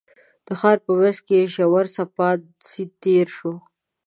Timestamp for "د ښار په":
0.45-0.91